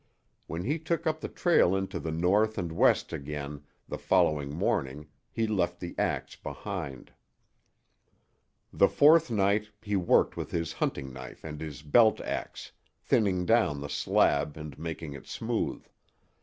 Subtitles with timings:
[0.47, 5.05] When he took up the trail into the north and west again the following morning
[5.29, 7.13] he left the ax behind.
[8.73, 13.79] The fourth night he worked with his hunting knife and his belt ax, thinning down
[13.79, 15.85] the slab and making it smooth.